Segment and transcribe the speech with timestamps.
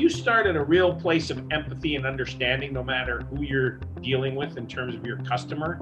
[0.00, 4.34] you start at a real place of empathy and understanding, no matter who you're dealing
[4.34, 5.78] with in terms of your customer,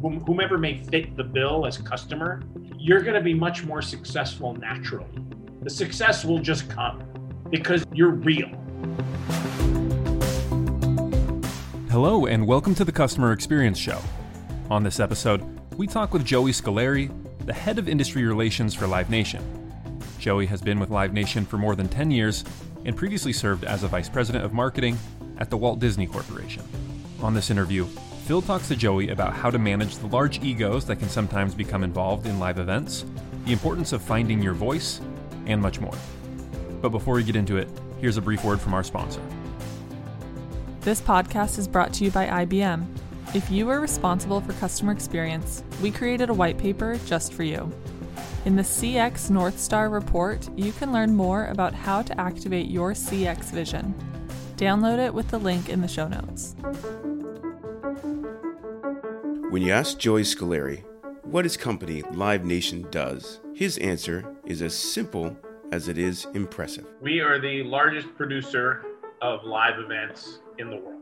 [0.00, 2.42] whomever may fit the bill as customer,
[2.76, 5.06] you're going to be much more successful naturally.
[5.62, 7.04] The success will just come
[7.48, 8.48] because you're real.
[11.90, 14.00] Hello, and welcome to the Customer Experience Show.
[14.68, 15.42] On this episode,
[15.76, 17.08] we talk with Joey Scoleri,
[17.46, 19.44] the head of industry relations for Live Nation.
[20.18, 22.44] Joey has been with Live Nation for more than 10 years
[22.84, 24.98] and previously served as a vice president of marketing
[25.38, 26.62] at the Walt Disney Corporation.
[27.20, 27.86] On this interview,
[28.26, 31.84] Phil talks to Joey about how to manage the large egos that can sometimes become
[31.84, 33.04] involved in live events,
[33.44, 35.00] the importance of finding your voice,
[35.46, 35.94] and much more.
[36.80, 37.68] But before we get into it,
[38.00, 39.20] here's a brief word from our sponsor.
[40.80, 42.86] This podcast is brought to you by IBM.
[43.34, 47.72] If you are responsible for customer experience, we created a white paper just for you.
[48.44, 52.92] In the CX North Star report, you can learn more about how to activate your
[52.92, 53.94] CX vision.
[54.58, 56.54] Download it with the link in the show notes.
[59.48, 60.84] When you ask Joey Scoleri
[61.22, 65.34] what his company Live Nation does, his answer is as simple
[65.72, 66.84] as it is impressive.
[67.00, 68.84] We are the largest producer
[69.22, 70.93] of live events in the world.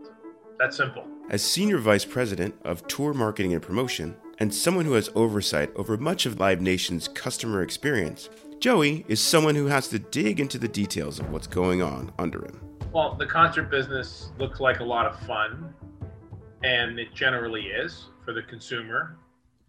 [0.63, 1.05] That's simple.
[1.29, 5.97] As Senior Vice President of Tour Marketing and Promotion, and someone who has oversight over
[5.97, 8.29] much of Live Nation's customer experience.
[8.61, 12.45] Joey is someone who has to dig into the details of what's going on under
[12.45, 12.61] him.
[12.93, 15.75] Well, the concert business looks like a lot of fun,
[16.63, 19.17] and it generally is for the consumer,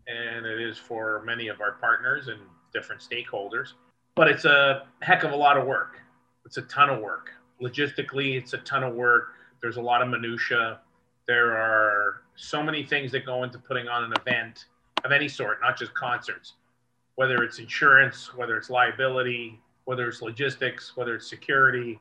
[0.07, 2.39] and it is for many of our partners and
[2.71, 3.69] different stakeholders.
[4.13, 5.99] But it's a heck of a lot of work.
[6.45, 7.31] It's a ton of work.
[7.59, 9.29] Logistically, it's a ton of work.
[9.59, 10.81] There's a lot of minutia.
[11.27, 14.65] There are so many things that go into putting on an event
[15.05, 16.53] of any sort, not just concerts,
[17.15, 21.99] whether it's insurance, whether it's liability, whether it's logistics, whether it's security,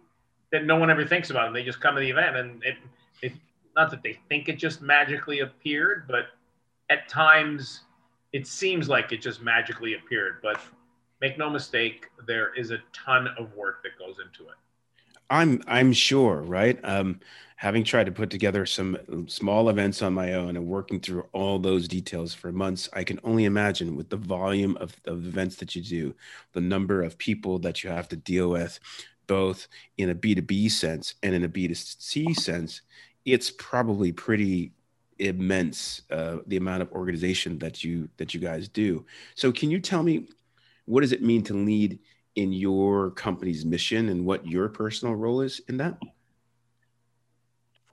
[0.51, 1.45] that no one ever thinks about.
[1.45, 1.55] them.
[1.55, 2.77] they just come to the event and it,
[3.23, 3.33] it
[3.75, 6.27] not that they think it just magically appeared, but
[6.91, 7.81] at times
[8.33, 10.41] it seems like it just magically appeared.
[10.43, 10.61] But
[11.21, 14.57] make no mistake, there is a ton of work that goes into it.
[15.33, 16.79] I'm I'm sure, right?
[16.85, 17.21] Um,
[17.57, 18.99] having tried to put together some
[19.29, 23.19] small events on my own and working through all those details for months, I can
[23.25, 26.15] only imagine with the volume of, of events that you do,
[26.53, 28.79] the number of people that you have to deal with,
[29.27, 32.83] both in a B2B sense and in a B2C sense,
[33.25, 34.73] it's probably pretty
[35.19, 39.07] immense uh, the amount of organization that you that you guys do.
[39.35, 40.29] So can you tell me
[40.85, 42.01] what does it mean to lead
[42.37, 45.99] in your company's mission and what your personal role is in that?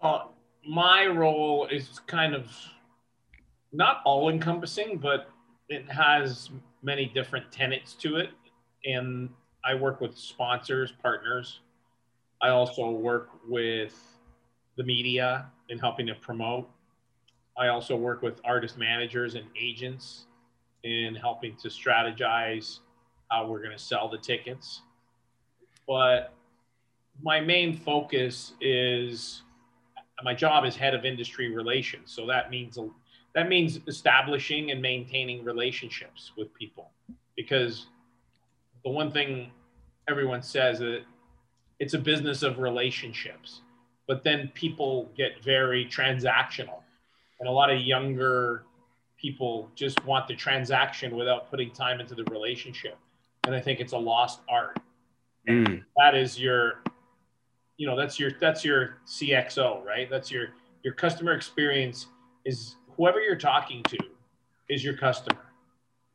[0.01, 0.25] Uh,
[0.67, 2.49] my role is kind of
[3.71, 5.29] not all encompassing, but
[5.67, 6.49] it has
[6.81, 8.29] many different tenets to it.
[8.85, 9.29] And
[9.63, 11.59] I work with sponsors, partners.
[12.41, 13.93] I also work with
[14.77, 16.69] the media in helping to promote.
[17.57, 20.27] I also work with artist managers and agents
[20.83, 22.79] in helping to strategize
[23.29, 24.81] how we're going to sell the tickets.
[25.87, 26.33] But
[27.21, 29.43] my main focus is
[30.23, 32.11] my job is head of industry relations.
[32.11, 32.77] So that means
[33.35, 36.91] that means establishing and maintaining relationships with people
[37.35, 37.87] because
[38.83, 39.51] the one thing
[40.09, 41.03] everyone says that
[41.79, 43.61] it's a business of relationships
[44.07, 46.81] but then people get very transactional
[47.39, 48.63] and a lot of younger
[49.17, 52.97] people just want the transaction without putting time into the relationship
[53.49, 54.79] and I think it's a lost art.
[55.49, 55.83] Mm.
[55.97, 56.83] That is your,
[57.77, 60.07] you know, that's your that's your CXO, right?
[60.07, 60.49] That's your
[60.83, 62.07] your customer experience
[62.45, 63.97] is whoever you're talking to
[64.69, 65.41] is your customer.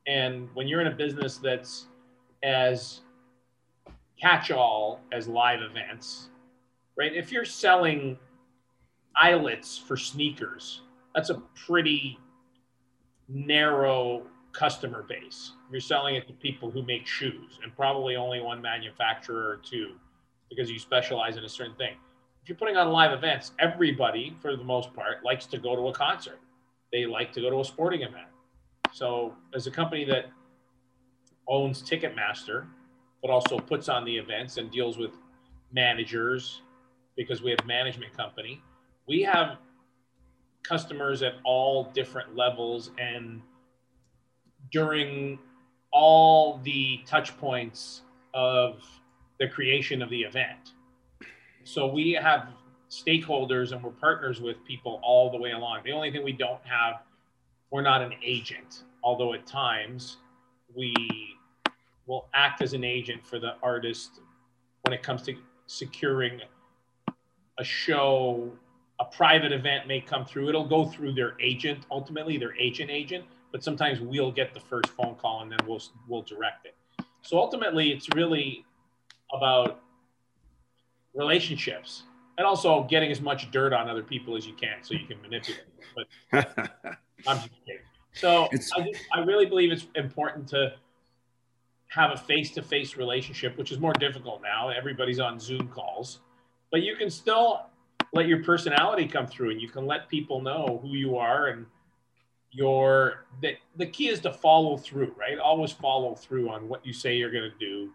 [0.06, 1.86] And when you're in a business that's
[2.44, 3.00] as
[4.20, 6.28] catch-all as live events,
[6.96, 7.12] right?
[7.12, 8.16] If you're selling
[9.16, 10.82] eyelets for sneakers,
[11.16, 12.16] that's a pretty
[13.28, 14.22] narrow
[14.54, 15.52] customer base.
[15.70, 19.92] You're selling it to people who make shoes and probably only one manufacturer or two
[20.48, 21.96] because you specialize in a certain thing.
[22.42, 25.88] If you're putting on live events, everybody, for the most part, likes to go to
[25.88, 26.38] a concert.
[26.92, 28.28] They like to go to a sporting event.
[28.92, 30.26] So, as a company that
[31.48, 32.66] owns Ticketmaster,
[33.22, 35.12] but also puts on the events and deals with
[35.72, 36.62] managers
[37.16, 38.62] because we have management company,
[39.08, 39.56] we have
[40.62, 43.40] customers at all different levels and
[44.70, 45.38] during
[45.92, 48.02] all the touch points
[48.34, 48.82] of
[49.38, 50.72] the creation of the event.
[51.64, 52.48] So we have
[52.90, 55.80] stakeholders and we're partners with people all the way along.
[55.84, 57.02] The only thing we don't have,
[57.70, 60.18] we're not an agent, although at times
[60.74, 60.94] we
[62.06, 64.20] will act as an agent for the artist
[64.82, 65.34] when it comes to
[65.66, 66.40] securing
[67.58, 68.50] a show,
[69.00, 70.48] a private event may come through.
[70.48, 74.88] It'll go through their agent, ultimately their agent agent, but sometimes we'll get the first
[74.88, 76.74] phone call and then we'll we'll direct it.
[77.22, 78.64] So ultimately, it's really
[79.32, 79.80] about
[81.14, 82.02] relationships
[82.36, 85.22] and also getting as much dirt on other people as you can so you can
[85.22, 85.62] manipulate.
[85.94, 86.08] But
[87.28, 87.80] I'm just kidding.
[88.12, 90.72] So I, just, I really believe it's important to
[91.86, 94.70] have a face-to-face relationship, which is more difficult now.
[94.70, 96.18] Everybody's on Zoom calls,
[96.72, 97.66] but you can still
[98.12, 101.66] let your personality come through, and you can let people know who you are and
[102.54, 105.38] your the, the key is to follow through right?
[105.38, 107.90] Always follow through on what you say you're going to do.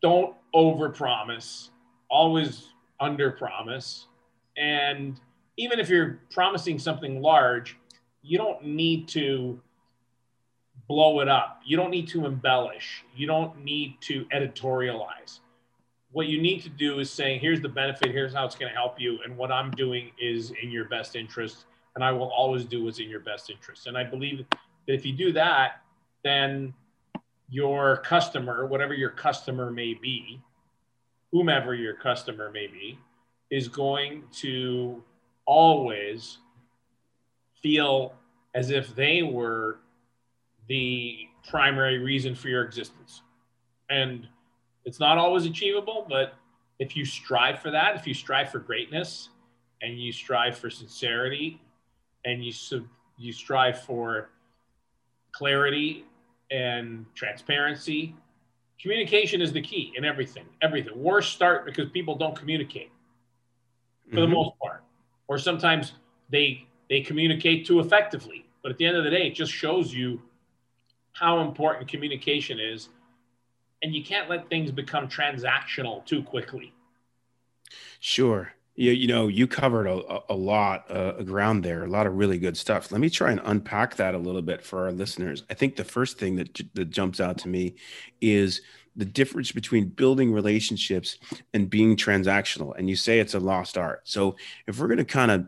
[0.00, 1.70] Don't over promise
[2.08, 2.68] always
[3.00, 4.06] under promise.
[4.56, 5.18] And
[5.56, 7.76] even if you're promising something large
[8.22, 9.60] you don't need to
[10.88, 11.60] blow it up.
[11.64, 13.04] You don't need to embellish.
[13.14, 15.40] You don't need to editorialize.
[16.12, 18.10] What you need to do is saying here's the benefit.
[18.10, 19.18] Here's how it's going to help you.
[19.24, 22.98] And what i'm doing is in your best interest and I will always do what's
[22.98, 23.86] in your best interest.
[23.86, 24.44] And I believe
[24.86, 25.82] that if you do that,
[26.24, 26.74] then
[27.48, 30.40] your customer, whatever your customer may be,
[31.30, 32.98] whomever your customer may be,
[33.50, 35.02] is going to
[35.44, 36.38] always
[37.62, 38.14] feel
[38.54, 39.78] as if they were
[40.68, 43.22] the primary reason for your existence.
[43.90, 44.26] And
[44.84, 46.34] it's not always achievable, but
[46.78, 49.28] if you strive for that, if you strive for greatness
[49.82, 51.60] and you strive for sincerity
[52.24, 52.52] and you
[53.18, 54.30] you strive for
[55.32, 56.04] clarity
[56.50, 58.14] and transparency.
[58.80, 60.44] Communication is the key in everything.
[60.60, 60.92] Everything.
[60.96, 62.90] Wars start because people don't communicate
[64.10, 64.20] for mm-hmm.
[64.20, 64.82] the most part,
[65.28, 65.92] or sometimes
[66.30, 68.44] they they communicate too effectively.
[68.62, 70.20] But at the end of the day, it just shows you
[71.12, 72.88] how important communication is,
[73.82, 76.72] and you can't let things become transactional too quickly.
[78.00, 78.52] Sure.
[78.74, 82.14] You, you know, you covered a, a lot uh, of ground there, a lot of
[82.14, 82.90] really good stuff.
[82.90, 85.44] Let me try and unpack that a little bit for our listeners.
[85.50, 87.74] I think the first thing that, that jumps out to me
[88.20, 88.62] is
[88.96, 91.18] the difference between building relationships
[91.54, 92.76] and being transactional.
[92.76, 94.02] And you say it's a lost art.
[94.04, 94.36] So
[94.66, 95.46] if we're going to kind of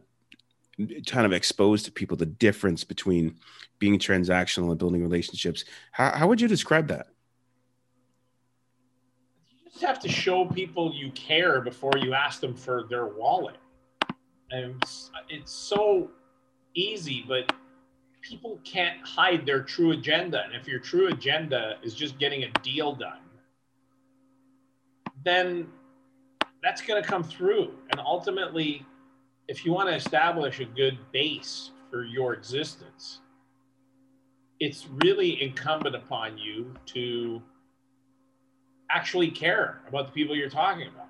[1.06, 3.36] kind of expose to people the difference between
[3.78, 7.06] being transactional and building relationships, how, how would you describe that?
[9.74, 13.56] Just have to show people you care before you ask them for their wallet.
[14.52, 16.10] And it's, it's so
[16.76, 17.52] easy, but
[18.20, 20.44] people can't hide their true agenda.
[20.44, 23.18] And if your true agenda is just getting a deal done,
[25.24, 25.66] then
[26.62, 27.72] that's going to come through.
[27.90, 28.86] And ultimately,
[29.48, 33.22] if you want to establish a good base for your existence,
[34.60, 37.42] it's really incumbent upon you to
[38.94, 41.08] actually care about the people you're talking about.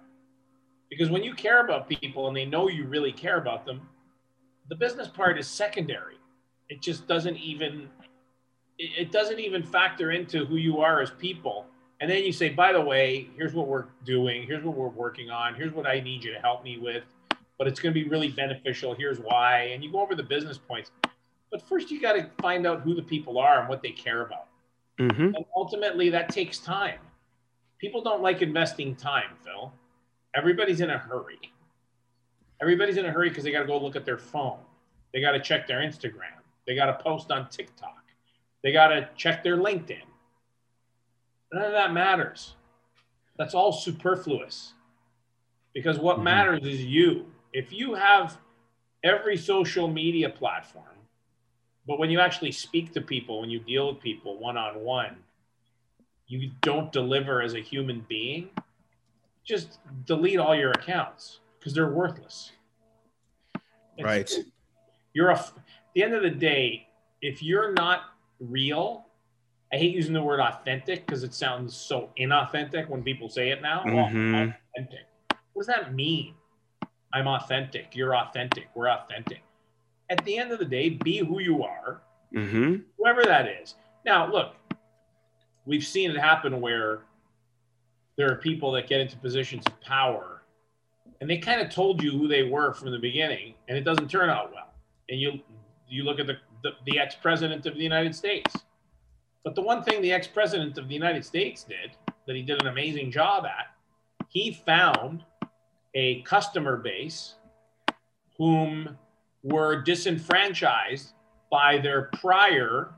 [0.89, 3.89] Because when you care about people and they know you really care about them,
[4.69, 6.17] the business part is secondary.
[6.69, 7.89] It just doesn't even
[8.77, 11.67] it doesn't even factor into who you are as people.
[12.01, 15.31] And then you say, by the way, here's what we're doing, here's what we're working
[15.31, 17.05] on, here's what I need you to help me with,
[17.57, 18.93] but it's going to be really beneficial.
[18.95, 19.71] Here's why.
[19.73, 20.91] And you go over the business points.
[21.53, 24.23] But first, you got to find out who the people are and what they care
[24.23, 24.49] about.
[24.99, 25.37] Mm-hmm.
[25.37, 26.99] And ultimately, that takes time
[27.79, 29.73] people don't like investing time, Phil.
[30.35, 31.53] Everybody's in a hurry.
[32.61, 34.59] Everybody's in a hurry because they got to go look at their phone.
[35.13, 36.41] They got to check their Instagram.
[36.67, 38.03] They got to post on TikTok.
[38.63, 39.99] They got to check their LinkedIn.
[41.53, 42.55] None of that matters.
[43.37, 44.73] That's all superfluous.
[45.73, 46.25] Because what mm-hmm.
[46.25, 47.27] matters is you.
[47.53, 48.39] If you have
[49.05, 50.85] every social media platform,
[51.87, 55.17] but when you actually speak to people, when you deal with people one on one,
[56.43, 58.51] you don't deliver as a human being,
[59.45, 62.53] just delete all your accounts because they're worthless.
[63.97, 64.31] It's, right.
[65.13, 65.53] You're a, at
[65.95, 66.89] the end of the day,
[67.23, 68.03] if you're not
[68.41, 69.07] real,
[69.73, 73.63] I hate using the word authentic because it sounds so inauthentic when people say it
[73.63, 73.83] now.
[73.85, 74.35] Mm-hmm.
[74.35, 75.07] Oh, authentic.
[75.53, 76.35] What does that mean?
[77.13, 77.95] I'm authentic.
[77.95, 78.69] You're authentic.
[78.75, 79.43] We're authentic.
[80.11, 82.03] At the end of the day, be who you are,
[82.35, 82.77] mm-hmm.
[82.99, 83.77] whoever that is.
[84.05, 84.55] Now, look,
[85.67, 87.01] we've seen it happen where
[88.17, 90.43] there are people that get into positions of power
[91.21, 94.09] and they kind of told you who they were from the beginning and it doesn't
[94.09, 94.73] turn out well.
[95.09, 95.41] And you
[95.89, 98.55] you look at the, the, the ex-president of the united states.
[99.45, 102.69] But the one thing the ex-president of the united states did that he did an
[102.69, 103.67] amazing job at
[104.29, 105.25] he found
[105.95, 107.35] a customer base
[108.37, 108.99] whom
[109.43, 111.13] were disenfranchised
[111.51, 112.95] by their prior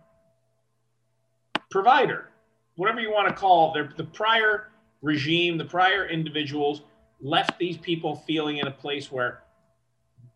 [1.70, 2.30] provider
[2.76, 4.68] whatever you want to call their, the prior
[5.02, 6.82] regime, the prior individuals
[7.20, 9.42] left these people feeling in a place where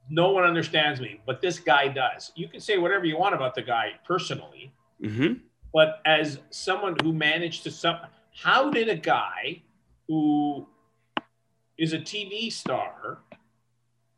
[0.09, 2.33] no one understands me, but this guy does.
[2.35, 5.33] You can say whatever you want about the guy personally, Mm-hmm.
[5.73, 7.97] but as someone who managed to some,
[8.35, 9.63] how did a guy
[10.09, 10.67] who
[11.79, 13.21] is a TV star,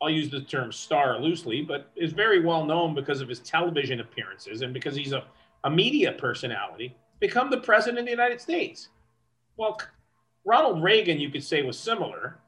[0.02, 4.00] I'll use the term star loosely, but is very well known because of his television
[4.00, 5.22] appearances and because he's a,
[5.62, 8.88] a media personality, become the president of the United States?
[9.56, 9.80] Well,
[10.44, 12.40] Ronald Reagan, you could say, was similar,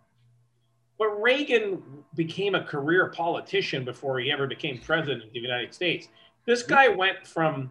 [0.98, 1.80] but Reagan
[2.16, 6.08] became a career politician before he ever became president of the United States.
[6.44, 7.70] This guy went from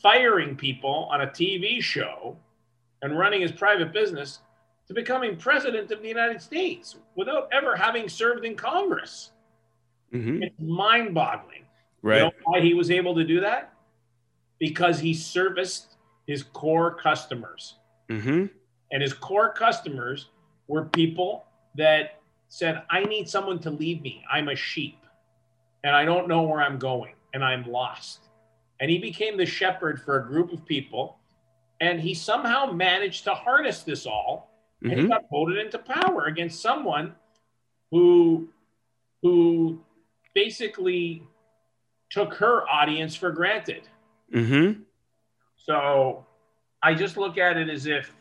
[0.00, 2.36] firing people on a TV show
[3.02, 4.38] and running his private business
[4.86, 9.32] to becoming president of the United States without ever having served in Congress.
[10.14, 10.44] Mm-hmm.
[10.44, 11.64] It's mind boggling.
[12.00, 12.18] Right.
[12.18, 13.72] You know why he was able to do that?
[14.60, 15.91] Because he serviced
[16.26, 17.76] his core customers.
[18.08, 18.46] mm-hmm.
[18.90, 20.28] And his core customers
[20.68, 21.44] were people
[21.76, 24.22] that said, I need someone to lead me.
[24.30, 24.98] I'm a sheep
[25.82, 28.20] and I don't know where I'm going and I'm lost.
[28.80, 31.16] And he became the shepherd for a group of people.
[31.80, 34.50] And he somehow managed to harness this all
[34.82, 35.08] and he Mhm.
[35.08, 37.14] got voted into power against someone
[37.90, 38.48] who
[39.22, 39.80] who
[40.34, 41.22] basically
[42.10, 43.88] took her audience for granted.
[44.34, 44.82] Mm-hmm.
[45.64, 46.26] So
[46.82, 48.12] I just look at it as if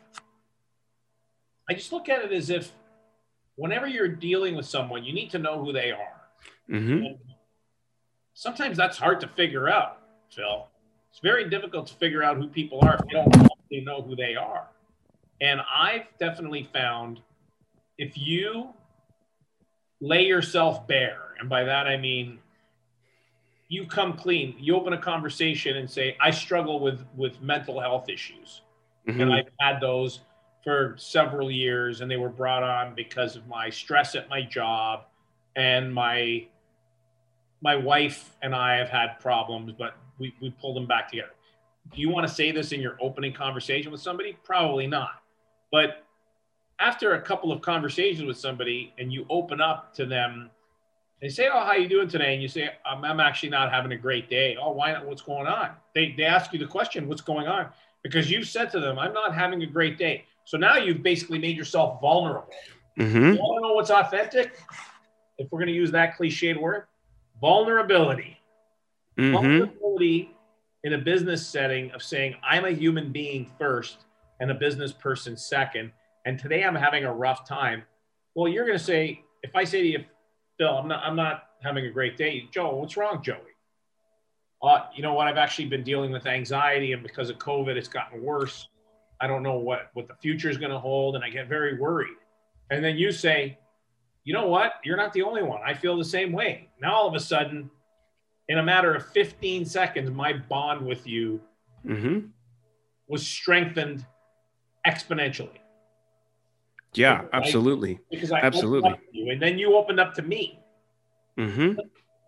[1.70, 2.72] I just look at it as if
[3.56, 6.22] whenever you're dealing with someone, you need to know who they are.
[6.70, 7.14] Mm-hmm.
[8.34, 10.68] Sometimes that's hard to figure out, Phil.
[11.12, 14.36] It's very difficult to figure out who people are if you don't know who they
[14.36, 14.68] are.
[15.40, 17.22] And I've definitely found
[17.98, 18.70] if you
[20.02, 22.40] lay yourself bare, and by that I mean
[23.72, 28.10] you come clean, you open a conversation and say, I struggle with with mental health
[28.10, 28.64] issues.
[29.08, 29.22] Mm-hmm.
[29.22, 30.20] And I've had those
[30.62, 35.06] for several years, and they were brought on because of my stress at my job
[35.56, 36.48] and my
[37.62, 41.32] my wife and I have had problems, but we, we pulled them back together.
[41.94, 44.38] Do you want to say this in your opening conversation with somebody?
[44.44, 45.22] Probably not.
[45.72, 46.04] But
[46.80, 50.50] after a couple of conversations with somebody and you open up to them,
[51.22, 53.72] they say, "Oh, how are you doing today?" And you say, "I'm, I'm actually not
[53.72, 55.06] having a great day." Oh, why not?
[55.06, 55.72] What's going on?
[55.94, 57.68] They they ask you the question, "What's going on?"
[58.04, 61.40] Because you've said to them, "I'm not having a great day." So now you've basically
[61.40, 62.50] made yourself vulnerable.
[63.00, 63.34] Mm-hmm.
[63.34, 64.54] You want to know what's authentic?
[65.38, 66.86] If we're going to use that cliched word,
[67.40, 68.38] vulnerability.
[69.18, 69.32] Mm-hmm.
[69.34, 70.36] Vulnerability
[70.84, 74.06] in a business setting of saying, I'm a human being first
[74.40, 75.92] and a business person second.
[76.26, 77.84] And today I'm having a rough time.
[78.36, 80.04] Well, you're going to say, if I say to you,
[80.62, 82.48] Phil, I'm not, I'm not having a great day.
[82.52, 83.38] Joe, what's wrong, Joey?
[84.62, 85.28] Uh, you know what?
[85.28, 88.68] I've actually been dealing with anxiety, and because of COVID, it's gotten worse.
[89.20, 91.80] I don't know what what the future is going to hold, and I get very
[91.80, 92.14] worried.
[92.70, 93.58] And then you say,
[94.24, 94.74] you know what?
[94.84, 95.62] You're not the only one.
[95.66, 96.70] I feel the same way.
[96.80, 97.72] Now all of a sudden,
[98.48, 101.42] in a matter of 15 seconds, my bond with you
[101.84, 102.28] Mm-hmm.
[103.08, 104.06] was strengthened
[104.88, 105.58] exponentially
[106.94, 107.30] Yeah, Right.
[107.34, 108.00] absolutely.
[108.10, 108.90] because I Absolutely.
[108.90, 110.60] opened up to you, and then you opened up to me.
[111.38, 111.80] Mm-hmm.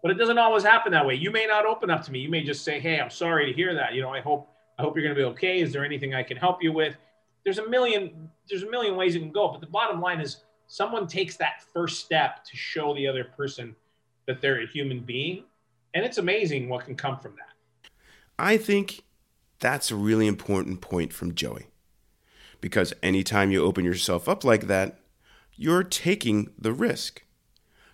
[0.01, 1.15] But it doesn't always happen that way.
[1.15, 2.19] You may not open up to me.
[2.19, 3.93] You may just say, "Hey, I'm sorry to hear that.
[3.93, 5.61] You know, I hope I hope you're going to be okay.
[5.61, 6.95] Is there anything I can help you with?"
[7.43, 10.43] There's a million there's a million ways it can go, but the bottom line is
[10.67, 13.75] someone takes that first step to show the other person
[14.27, 15.43] that they're a human being,
[15.93, 17.89] and it's amazing what can come from that.
[18.39, 19.03] I think
[19.59, 21.67] that's a really important point from Joey.
[22.63, 24.97] Because anytime you open yourself up like that,
[25.53, 27.21] you're taking the risk.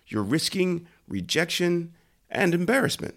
[0.06, 1.92] You're risking rejection
[2.30, 3.16] and embarrassment.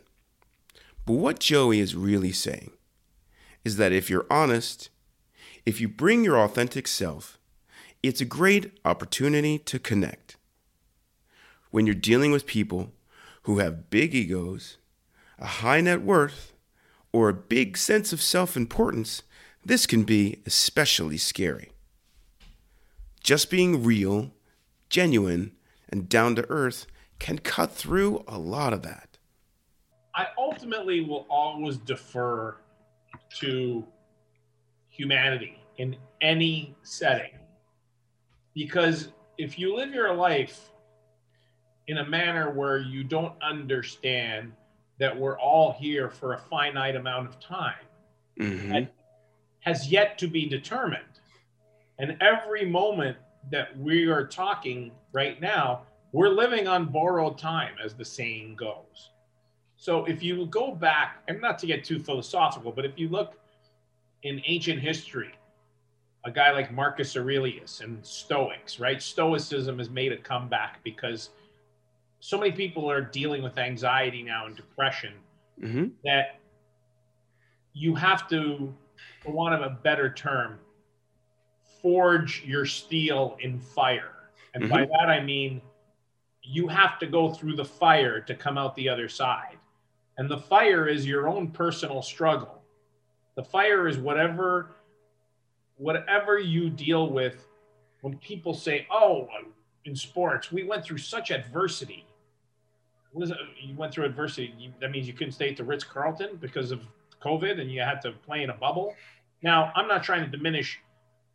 [1.05, 2.71] But what Joey is really saying
[3.63, 4.89] is that if you're honest,
[5.63, 7.37] if you bring your authentic self,
[8.01, 10.37] it's a great opportunity to connect.
[11.69, 12.93] When you're dealing with people
[13.43, 14.77] who have big egos,
[15.37, 16.53] a high net worth,
[17.11, 19.21] or a big sense of self importance,
[19.65, 21.71] this can be especially scary.
[23.21, 24.31] Just being real,
[24.89, 25.53] genuine,
[25.89, 26.85] and down to earth
[27.19, 29.17] can cut through a lot of that.
[30.15, 32.57] I ultimately will always defer
[33.39, 33.85] to
[34.89, 37.31] humanity in any setting.
[38.53, 40.69] Because if you live your life
[41.87, 44.51] in a manner where you don't understand
[44.99, 47.73] that we're all here for a finite amount of time,
[48.39, 48.85] Mm-hmm.
[49.63, 51.03] Has yet to be determined.
[51.99, 53.17] And every moment
[53.51, 59.11] that we are talking right now, we're living on borrowed time, as the saying goes.
[59.77, 63.33] So if you go back, and not to get too philosophical, but if you look
[64.23, 65.31] in ancient history,
[66.25, 69.01] a guy like Marcus Aurelius and Stoics, right?
[69.01, 71.29] Stoicism has made a comeback because
[72.19, 75.13] so many people are dealing with anxiety now and depression
[75.59, 76.39] hmm that
[77.73, 78.73] you have to,
[79.23, 80.59] for want of a better term,
[81.81, 84.11] forge your steel in fire.
[84.53, 84.91] And by mm-hmm.
[84.91, 85.61] that I mean
[86.43, 89.57] you have to go through the fire to come out the other side.
[90.17, 92.61] And the fire is your own personal struggle.
[93.35, 94.75] The fire is whatever
[95.77, 97.47] whatever you deal with
[98.01, 99.27] when people say, "Oh,
[99.85, 102.05] in sports, we went through such adversity."
[103.11, 103.37] What is it?
[103.59, 104.53] You went through adversity.
[104.57, 106.81] You, that means you couldn't stay at the Ritz Carlton because of
[107.23, 108.95] COVID, and you had to play in a bubble.
[109.41, 110.79] Now, I'm not trying to diminish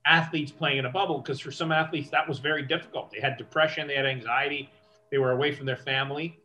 [0.06, 3.10] athletes playing in a bubble because for some athletes that was very difficult.
[3.10, 4.70] They had depression, they had anxiety,
[5.10, 6.38] they were away from their family.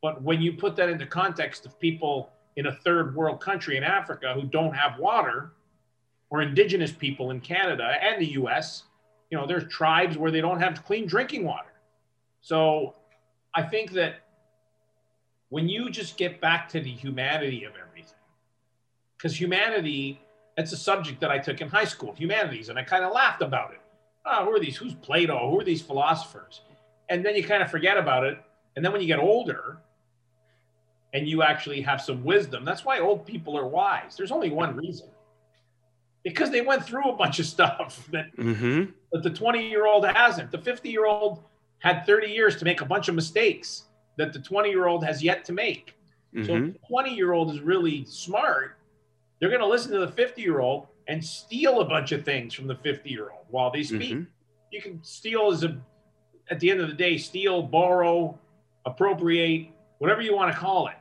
[0.00, 3.82] But when you put that into context of people in a third world country in
[3.82, 5.52] Africa who don't have water,
[6.30, 8.84] or indigenous people in Canada and the US,
[9.30, 11.72] you know, there's tribes where they don't have clean drinking water.
[12.40, 12.94] So
[13.54, 14.26] I think that
[15.48, 18.17] when you just get back to the humanity of everything,
[19.18, 20.20] because humanity,
[20.56, 23.42] that's a subject that I took in high school, humanities, and I kind of laughed
[23.42, 23.80] about it.
[24.24, 24.76] Oh, who are these?
[24.76, 25.50] Who's Plato?
[25.50, 26.60] Who are these philosophers?
[27.08, 28.38] And then you kind of forget about it.
[28.76, 29.78] And then when you get older
[31.12, 34.14] and you actually have some wisdom, that's why old people are wise.
[34.16, 35.08] There's only one reason
[36.22, 40.06] because they went through a bunch of stuff that, hmm that the 20 year old
[40.06, 40.50] hasn't.
[40.50, 41.42] The 50 year old
[41.78, 43.84] had 30 years to make a bunch of mistakes
[44.16, 45.94] that the 20 year old has yet to make.
[46.44, 48.77] So hmm if the 20 year old is really smart,
[49.40, 52.52] they're going to listen to the 50 year old and steal a bunch of things
[52.54, 54.14] from the 50 year old while they speak.
[54.14, 54.26] Mhm.
[54.70, 55.76] You can steal as a,
[56.50, 58.38] at the end of the day, steal, borrow,
[58.84, 59.68] appropriate,
[59.98, 60.96] whatever you want to call it.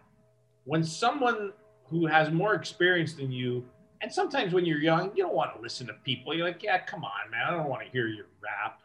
[0.65, 1.53] When someone
[1.85, 3.65] who has more experience than you,
[4.01, 6.33] and sometimes when you're young, you don't want to listen to people.
[6.35, 7.41] You're like, yeah, come on, man.
[7.47, 8.81] I don't want to hear your rap.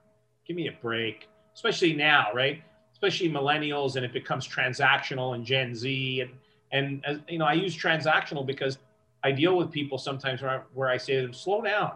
[0.47, 1.29] Give me a break.
[1.55, 2.63] Especially now, right?
[2.93, 6.21] Especially millennials, and it becomes transactional and Gen Z.
[6.21, 6.31] And,
[6.71, 8.79] and as, you know, I use transactional because
[9.25, 11.93] I deal with people sometimes where I, where I say to them, slow down.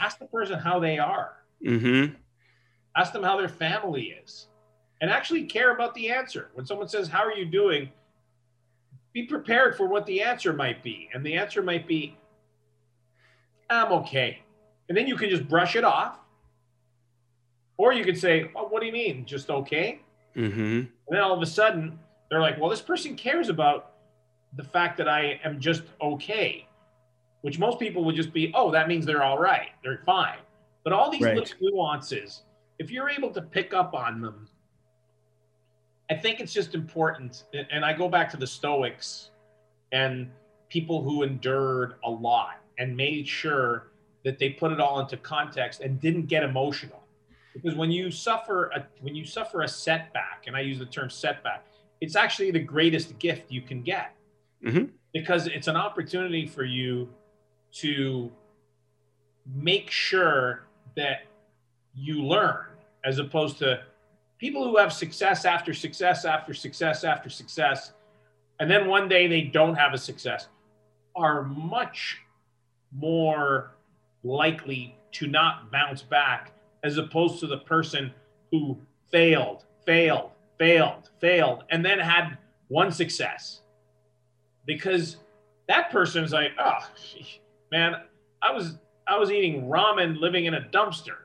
[0.00, 1.32] Ask the person how they are.
[1.64, 2.06] hmm
[2.96, 4.48] Ask them how their family is.
[5.00, 6.50] And actually care about the answer.
[6.54, 7.90] When someone says, How are you doing?
[9.12, 11.08] Be prepared for what the answer might be.
[11.14, 12.16] And the answer might be,
[13.70, 14.42] I'm okay.
[14.88, 16.18] And then you can just brush it off.
[17.76, 19.24] Or you could say, oh, What do you mean?
[19.24, 20.00] Just okay?
[20.34, 21.98] hmm And then all of a sudden,
[22.30, 23.92] they're like, well, this person cares about
[24.56, 26.66] the fact that I am just okay,
[27.42, 29.68] which most people would just be, oh, that means they're all right.
[29.82, 30.38] They're fine.
[30.84, 31.36] But all these Right.
[31.36, 32.42] little nuances,
[32.78, 34.48] if you're able to pick up on them,
[36.10, 37.44] I think it's just important.
[37.52, 39.30] And and I go back to the Stoics
[39.92, 40.30] and
[40.68, 43.90] people who endured a lot and made sure
[44.24, 47.02] that they put it all into context and didn't get emotional
[47.54, 51.08] because when you suffer a when you suffer a setback and i use the term
[51.08, 51.64] setback
[52.00, 54.12] it's actually the greatest gift you can get
[54.62, 54.90] Mhm.
[55.12, 57.08] because it's an opportunity for you
[57.72, 58.30] to
[59.46, 60.64] make sure
[60.96, 61.22] that
[61.94, 62.66] you learn
[63.04, 63.82] as opposed to
[64.38, 67.94] people who have success after success after success after success
[68.60, 70.48] and then one day they don't have a success
[71.16, 72.18] are much
[72.92, 73.72] more
[74.22, 76.52] likely to not bounce back
[76.84, 78.12] as opposed to the person
[78.50, 78.78] who
[79.10, 82.36] failed, failed, failed, failed, and then had
[82.68, 83.62] one success.
[84.68, 85.16] Because
[85.68, 86.78] that person is like, oh
[87.72, 87.94] man,
[88.40, 88.78] I was
[89.08, 91.16] I was eating ramen living in a dumpster.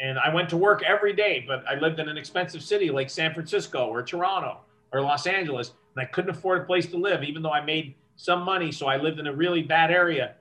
[0.00, 3.08] And I went to work every day, but I lived in an expensive city like
[3.08, 7.22] San Francisco or Toronto or Los Angeles, and I couldn't afford a place to live,
[7.22, 8.72] even though I made some money.
[8.72, 10.34] So I lived in a really bad area.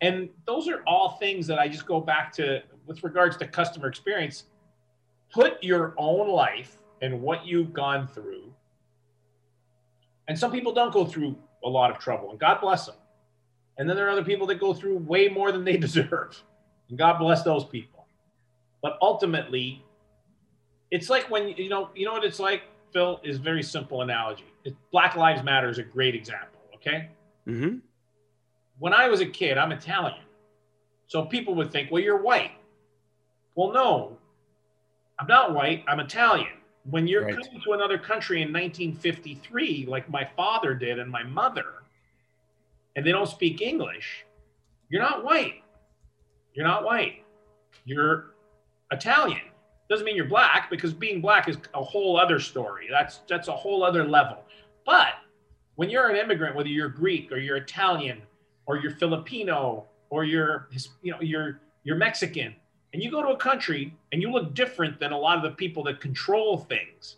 [0.00, 3.88] And those are all things that I just go back to with regards to customer
[3.88, 4.44] experience.
[5.32, 8.52] Put your own life and what you've gone through.
[10.28, 12.94] And some people don't go through a lot of trouble, and God bless them.
[13.78, 16.42] And then there are other people that go through way more than they deserve.
[16.88, 18.06] And God bless those people.
[18.82, 19.84] But ultimately,
[20.90, 22.62] it's like when you know, you know what it's like,
[22.92, 24.44] Phil, is very simple analogy.
[24.64, 27.08] It, Black Lives Matter is a great example, okay?
[27.46, 27.78] Mm-hmm.
[28.78, 30.20] when I was a kid, I'm Italian.
[31.06, 32.52] So people would think, well, you're white.
[33.54, 34.18] Well, no,
[35.18, 35.82] I'm not white.
[35.88, 36.57] I'm Italian.
[36.90, 37.34] When you're Right.
[37.34, 41.82] coming to another country in 1953, like my father did and my mother,
[42.96, 44.24] and they don't speak English,
[44.88, 45.62] you're not white.
[46.54, 47.24] You're not white.
[47.84, 48.34] You're
[48.90, 49.42] Italian.
[49.90, 52.88] Doesn't mean you're black because being black is a whole other story.
[52.90, 54.44] That's that's a whole other level.
[54.84, 55.14] But
[55.76, 58.22] when you're an immigrant, whether you're Greek or you're Italian
[58.66, 60.68] or you're Filipino or you're
[61.02, 62.54] you know you're you're Mexican,
[62.92, 65.50] and you go to a country and you look different than a lot of the
[65.50, 67.16] people that control things.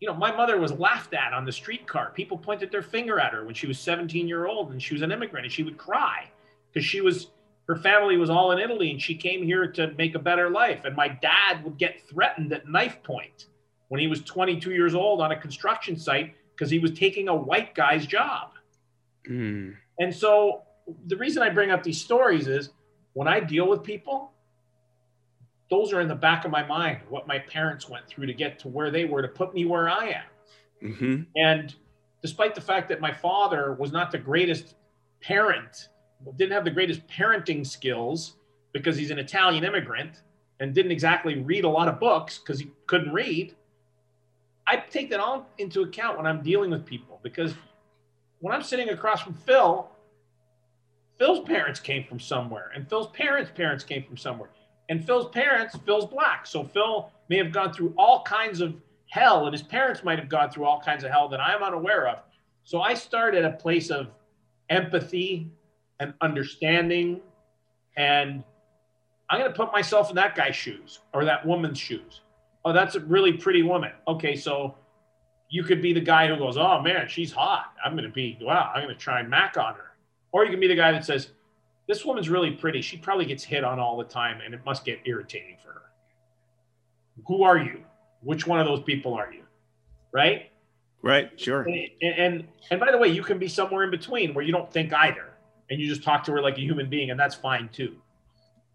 [0.00, 2.10] You know, my mother was laughed at on the streetcar.
[2.10, 5.02] People pointed their finger at her when she was 17 year old and she was
[5.02, 6.28] an immigrant and she would cry
[6.72, 7.28] because she was
[7.66, 10.84] her family was all in Italy and she came here to make a better life.
[10.84, 13.46] And my dad would get threatened at knife point
[13.88, 17.34] when he was 22 years old on a construction site because he was taking a
[17.34, 18.52] white guy's job.
[19.28, 19.74] Mm.
[19.98, 20.62] And so
[21.06, 22.70] the reason I bring up these stories is
[23.16, 24.30] when I deal with people,
[25.70, 28.58] those are in the back of my mind, what my parents went through to get
[28.58, 30.90] to where they were to put me where I am.
[30.90, 31.22] Mm-hmm.
[31.34, 31.74] And
[32.20, 34.74] despite the fact that my father was not the greatest
[35.22, 35.88] parent,
[36.36, 38.36] didn't have the greatest parenting skills
[38.74, 40.20] because he's an Italian immigrant
[40.60, 43.56] and didn't exactly read a lot of books because he couldn't read.
[44.66, 47.54] I take that all into account when I'm dealing with people because
[48.40, 49.90] when I'm sitting across from Phil,
[51.18, 54.50] Phil's parents came from somewhere, and Phil's parents' parents came from somewhere.
[54.88, 56.46] And Phil's parents, Phil's black.
[56.46, 58.74] So Phil may have gone through all kinds of
[59.08, 62.08] hell, and his parents might have gone through all kinds of hell that I'm unaware
[62.08, 62.18] of.
[62.64, 64.08] So I start at a place of
[64.68, 65.50] empathy
[66.00, 67.20] and understanding.
[67.96, 68.44] And
[69.30, 72.20] I'm going to put myself in that guy's shoes or that woman's shoes.
[72.64, 73.92] Oh, that's a really pretty woman.
[74.06, 74.74] Okay, so
[75.48, 77.72] you could be the guy who goes, Oh man, she's hot.
[77.84, 79.92] I'm going to be, wow, I'm going to try and mac on her.
[80.36, 81.30] Or you can be the guy that says,
[81.88, 82.82] This woman's really pretty.
[82.82, 85.82] She probably gets hit on all the time and it must get irritating for her.
[87.26, 87.82] Who are you?
[88.20, 89.44] Which one of those people are you?
[90.12, 90.50] Right?
[91.00, 91.62] Right, sure.
[91.62, 94.70] And, and and by the way, you can be somewhere in between where you don't
[94.70, 95.32] think either
[95.70, 97.96] and you just talk to her like a human being, and that's fine too.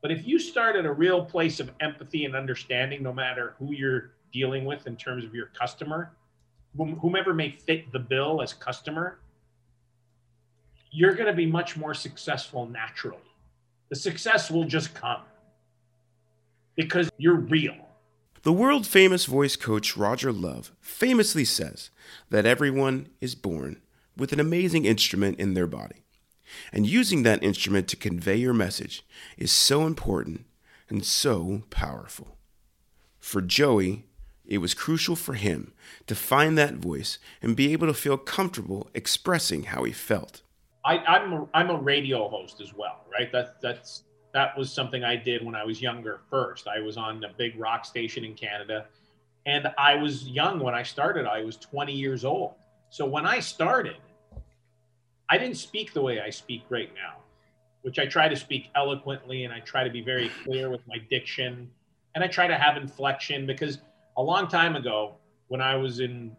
[0.02, 3.72] But if you start at a real place of empathy and understanding, no matter who
[3.72, 6.14] you're dealing with in terms of your customer,
[6.76, 9.20] whomever may fit the bill as customer,
[10.92, 13.18] you're going to be much more successful naturally.
[13.90, 15.22] The success will just come
[16.76, 17.76] because you're real.
[18.44, 21.92] The world famous voice coach Roger Love famously says
[22.30, 23.82] that everyone is born
[24.18, 26.04] with an amazing instrument in their body.
[26.74, 29.06] And using that instrument to convey your message
[29.38, 30.46] is so important
[30.90, 32.36] and so powerful.
[33.20, 34.06] For Joey,
[34.46, 35.74] it was crucial for him
[36.08, 40.42] to find that voice and be able to feel comfortable expressing how he felt.
[40.84, 43.32] I, am a, I'm a radio host as well, right?
[43.32, 46.22] That that's that was something I did when I was younger.
[46.30, 48.86] First, I was on a big rock station in Canada,
[49.46, 51.26] and I was young when I started.
[51.26, 52.54] I was 20 years old.
[52.90, 53.98] So when I started,
[55.30, 57.22] I didn't speak the way I speak right now,
[57.84, 60.98] which I try to speak eloquently and I try to be very clear with my
[61.10, 61.70] diction
[62.16, 63.80] and I try to have inflection because
[64.18, 65.16] a long time ago
[65.48, 66.36] when I was in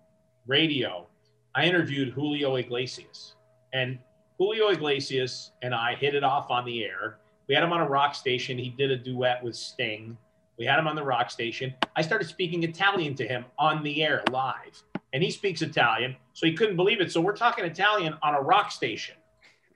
[0.47, 1.07] radio,
[1.55, 3.35] I interviewed Julio Iglesias
[3.73, 3.99] and
[4.43, 7.19] Julio Iglesias and I hit it off on the air.
[7.47, 8.59] We had him on a rock station.
[8.59, 10.19] He did a duet with Sting.
[10.59, 11.73] We had him on the rock station.
[11.95, 16.45] I started speaking Italian to him on the air live and he speaks Italian, so
[16.45, 17.13] he couldn't believe it.
[17.13, 19.15] So we're talking Italian on a rock station,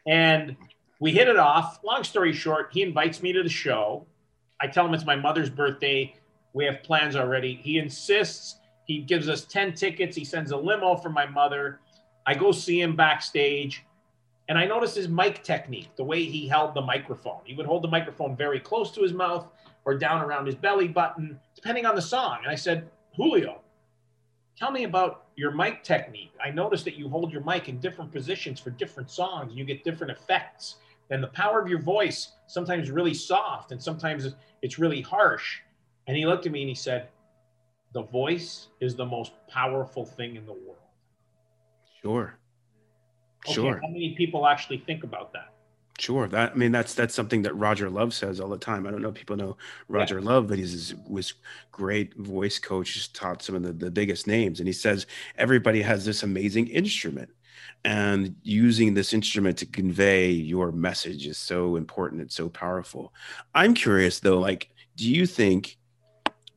[0.05, 0.57] and
[0.98, 1.79] we hit it off.
[1.85, 4.05] Long story short, he invites me to the show.
[4.61, 6.12] I tell him it's my mother's birthday.
[6.55, 7.55] We have plans already.
[7.55, 8.59] He insists.
[8.85, 10.16] He gives us 10 tickets.
[10.16, 11.79] He sends a limo for my mother.
[12.26, 13.86] I go see him backstage,
[14.48, 17.40] and I noticed his mic technique, the way he held the microphone.
[17.44, 19.50] He would hold the microphone very close to his mouth
[19.85, 22.38] or down around his belly button, depending on the song.
[22.42, 23.61] And I said, Julio,
[24.56, 26.32] tell me about your mic technique.
[26.44, 29.52] I noticed that you hold your mic in different positions for different songs.
[29.54, 30.76] You get different effects.
[31.11, 34.28] And the power of your voice sometimes really soft and sometimes
[34.62, 35.59] it's really harsh.
[36.06, 37.09] And he looked at me and he said,
[37.92, 40.78] The voice is the most powerful thing in the world.
[42.00, 42.38] Sure.
[43.46, 43.80] Okay, sure.
[43.80, 45.52] How many people actually think about that?
[45.98, 46.28] Sure.
[46.28, 48.87] That I mean that's that's something that Roger Love says all the time.
[48.87, 49.56] I don't know if people know
[49.88, 50.26] Roger yeah.
[50.26, 51.35] Love, but he's was
[51.72, 54.61] great voice coach, He's taught some of the, the biggest names.
[54.61, 55.06] And he says
[55.38, 57.30] everybody has this amazing instrument.
[57.85, 62.20] And using this instrument to convey your message is so important.
[62.20, 63.14] It's so powerful.
[63.54, 65.78] I'm curious though, like, do you think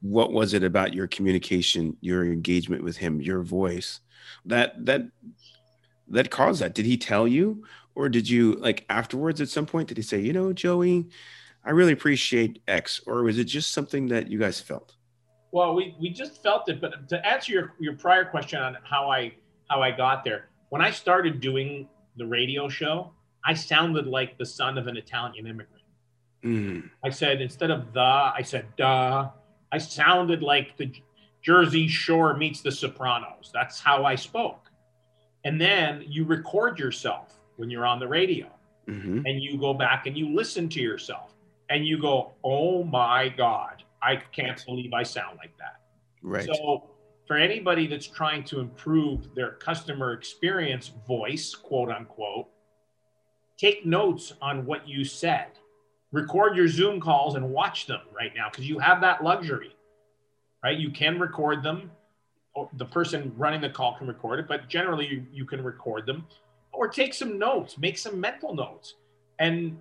[0.01, 4.01] what was it about your communication, your engagement with him, your voice
[4.45, 5.03] that that
[6.09, 6.73] that caused that?
[6.73, 7.63] Did he tell you?
[7.99, 11.07] or did you like afterwards at some point did he say you know joey
[11.65, 14.95] i really appreciate x or was it just something that you guys felt
[15.51, 19.09] well we, we just felt it but to answer your, your prior question on how
[19.09, 19.31] i
[19.69, 23.11] how i got there when i started doing the radio show
[23.45, 25.83] i sounded like the son of an italian immigrant
[26.43, 26.89] mm.
[27.03, 29.29] i said instead of the i said duh
[29.73, 30.89] i sounded like the
[31.41, 34.68] jersey shore meets the sopranos that's how i spoke
[35.43, 38.47] and then you record yourself when you're on the radio
[38.87, 39.21] mm-hmm.
[39.25, 41.35] and you go back and you listen to yourself
[41.69, 45.81] and you go, "Oh my god, I can't believe I sound like that."
[46.21, 46.45] Right.
[46.45, 46.89] So
[47.27, 52.47] for anybody that's trying to improve their customer experience voice, quote unquote,
[53.57, 55.47] take notes on what you said.
[56.11, 59.75] Record your Zoom calls and watch them right now because you have that luxury,
[60.63, 60.77] right?
[60.77, 61.91] You can record them.
[62.73, 66.25] The person running the call can record it, but generally you, you can record them
[66.71, 68.95] or take some notes, make some mental notes.
[69.39, 69.77] And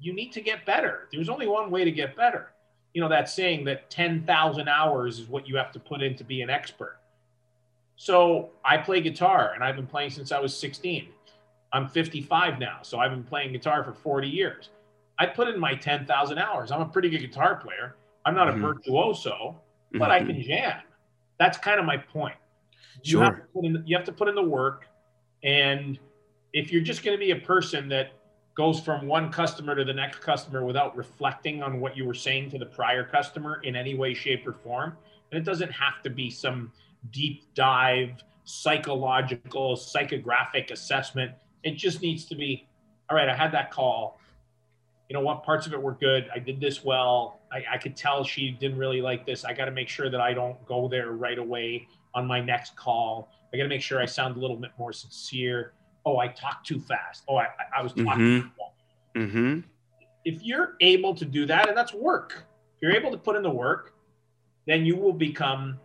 [0.00, 1.08] you need to get better.
[1.12, 2.52] There's only one way to get better.
[2.94, 6.24] You know, that saying that 10,000 hours is what you have to put in to
[6.24, 6.98] be an expert.
[7.96, 11.08] So I play guitar and I've been playing since I was 16.
[11.72, 14.70] I'm 55 now, so I've been playing guitar for 40 years.
[15.18, 16.70] I put in my 10,000 hours.
[16.70, 17.94] I'm a pretty good guitar player.
[18.24, 18.64] I'm not mm-hmm.
[18.64, 19.56] a virtuoso,
[19.92, 20.10] but mm-hmm.
[20.10, 20.80] I can jam.
[21.42, 22.36] That's kind of my point.
[23.02, 23.24] You sure.
[23.24, 24.86] have to put in you have to put in the work
[25.42, 25.98] and
[26.52, 28.12] if you're just going to be a person that
[28.54, 32.48] goes from one customer to the next customer without reflecting on what you were saying
[32.50, 34.96] to the prior customer in any way shape or form,
[35.32, 36.70] and it doesn't have to be some
[37.10, 41.32] deep dive psychological psychographic assessment
[41.64, 42.68] it just needs to be
[43.10, 44.20] all right i had that call
[45.12, 46.30] you know what parts of it were good.
[46.34, 47.42] I did this well.
[47.52, 49.44] I, I could tell she didn't really like this.
[49.44, 52.76] I got to make sure that i don't go there right away on my next
[52.76, 53.28] call.
[53.52, 55.74] I got to make sure i sound a little bit more sincere.
[56.06, 57.24] Oh i talked too fast.
[57.28, 58.50] Oh i, I was talking
[59.14, 59.20] mm-hmm.
[59.20, 59.60] Mm-hmm.
[60.24, 62.46] if you're able to do that and that's work
[62.76, 63.92] if you're able to put in the work
[64.66, 65.78] then you will become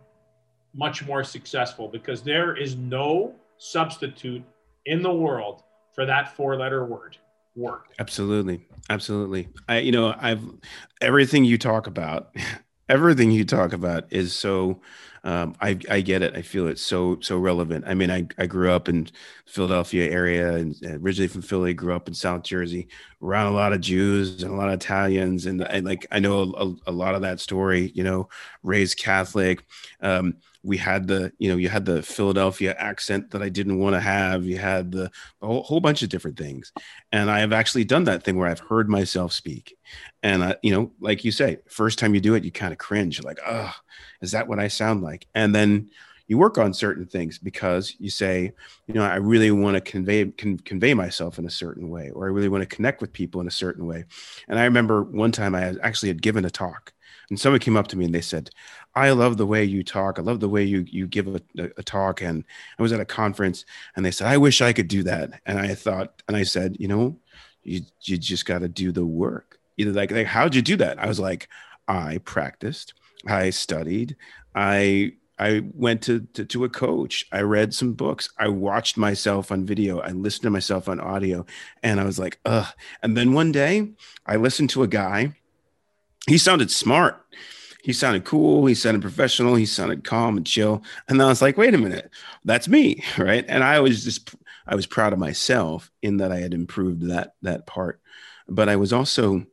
[0.74, 4.42] much more successful because there is no substitute
[4.86, 5.64] in the world
[5.94, 7.18] for that four letter word
[7.58, 10.42] work absolutely absolutely i you know i've
[11.00, 12.34] everything you talk about
[12.88, 14.80] everything you talk about is so
[15.24, 16.36] um, I, I get it.
[16.36, 17.84] I feel it so so relevant.
[17.86, 19.08] I mean, I, I grew up in
[19.46, 21.74] Philadelphia area and originally from Philly.
[21.74, 22.88] Grew up in South Jersey,
[23.22, 26.54] around a lot of Jews and a lot of Italians, and, and like I know
[26.86, 27.92] a, a, lot of that story.
[27.94, 28.28] You know,
[28.62, 29.64] raised Catholic.
[30.00, 33.94] Um, we had the you know you had the Philadelphia accent that I didn't want
[33.94, 34.44] to have.
[34.44, 35.10] You had the
[35.42, 36.72] a whole, whole bunch of different things,
[37.12, 39.76] and I have actually done that thing where I've heard myself speak,
[40.22, 42.78] and I, you know, like you say, first time you do it, you kind of
[42.78, 43.18] cringe.
[43.18, 43.72] You're like, oh,
[44.20, 45.26] is that what I sound like?
[45.34, 45.90] And then
[46.28, 48.52] you work on certain things because you say,
[48.86, 52.26] you know, I really want to convey con- convey myself in a certain way, or
[52.26, 54.04] I really want to connect with people in a certain way.
[54.46, 56.92] And I remember one time I actually had given a talk,
[57.30, 58.50] and someone came up to me and they said,
[58.94, 60.18] "I love the way you talk.
[60.18, 61.40] I love the way you you give a,
[61.76, 62.44] a talk." And
[62.78, 63.64] I was at a conference,
[63.96, 66.76] and they said, "I wish I could do that." And I thought, and I said,
[66.78, 67.18] you know,
[67.62, 69.58] you you just got to do the work.
[69.76, 70.98] Either like, like how'd you do that?
[70.98, 71.48] I was like,
[71.86, 72.94] I practiced.
[73.26, 74.16] I studied.
[74.54, 77.24] I I went to, to, to a coach.
[77.30, 78.28] I read some books.
[78.38, 80.00] I watched myself on video.
[80.00, 81.46] I listened to myself on audio,
[81.82, 82.66] and I was like, ugh.
[83.02, 83.92] And then one day,
[84.26, 85.34] I listened to a guy.
[86.28, 87.24] He sounded smart.
[87.82, 88.66] He sounded cool.
[88.66, 89.54] He sounded professional.
[89.54, 90.82] He sounded calm and chill.
[91.08, 92.10] And then I was like, wait a minute,
[92.44, 93.44] that's me, right?
[93.48, 94.34] And I was just,
[94.66, 98.00] I was proud of myself in that I had improved that that part.
[98.46, 99.46] But I was also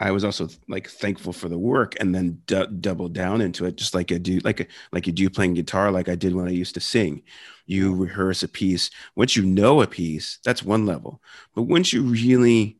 [0.00, 3.76] I was also like thankful for the work and then d- double down into it,
[3.76, 6.50] just like I do, like like you do playing guitar, like I did when I
[6.50, 7.22] used to sing.
[7.66, 8.90] You rehearse a piece.
[9.14, 11.22] Once you know a piece, that's one level.
[11.54, 12.78] But once you really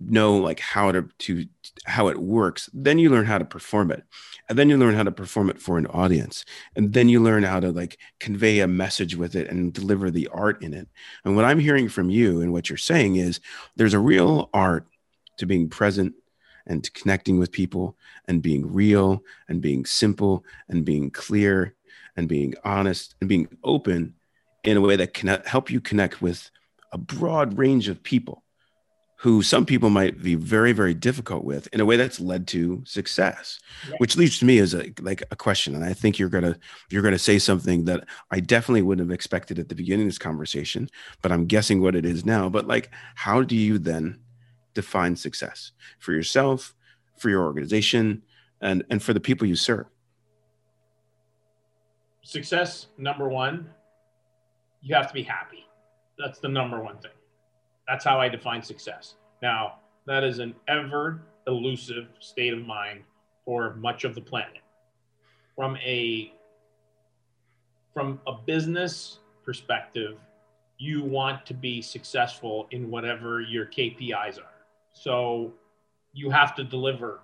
[0.00, 1.46] know like how to to
[1.86, 4.02] how it works, then you learn how to perform it,
[4.48, 6.44] and then you learn how to perform it for an audience,
[6.76, 10.28] and then you learn how to like convey a message with it and deliver the
[10.28, 10.88] art in it.
[11.24, 13.40] And what I'm hearing from you and what you're saying is
[13.76, 14.86] there's a real art
[15.38, 16.14] to being present
[16.66, 21.74] and connecting with people and being real and being simple and being clear
[22.16, 24.14] and being honest and being open
[24.62, 26.50] in a way that can help you connect with
[26.92, 28.43] a broad range of people
[29.24, 32.82] who some people might be very very difficult with in a way that's led to
[32.86, 33.58] success
[33.98, 36.56] which leads to me as a like a question and i think you're gonna
[36.90, 40.18] you're gonna say something that i definitely wouldn't have expected at the beginning of this
[40.18, 40.88] conversation
[41.22, 44.18] but i'm guessing what it is now but like how do you then
[44.74, 46.74] define success for yourself,
[47.16, 48.22] for your organization,
[48.60, 49.86] and, and for the people you serve?
[52.22, 53.70] Success, number one,
[54.82, 55.64] you have to be happy.
[56.18, 57.10] That's the number one thing.
[57.88, 59.14] That's how I define success.
[59.42, 59.74] Now,
[60.06, 63.02] that is an ever elusive state of mind
[63.44, 64.62] for much of the planet.
[65.56, 66.32] From a
[67.92, 70.18] from a business perspective,
[70.78, 74.66] you want to be successful in whatever your KPIs are.
[74.92, 75.52] So
[76.12, 77.20] you have to deliver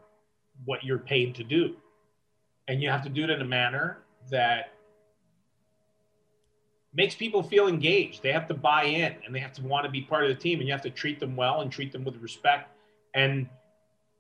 [0.65, 1.75] what you're paid to do.
[2.69, 3.99] And you have to do it in a manner
[4.31, 4.75] that
[6.93, 8.23] makes people feel engaged.
[8.23, 10.35] They have to buy in and they have to want to be part of the
[10.35, 12.71] team and you have to treat them well and treat them with respect.
[13.15, 13.49] And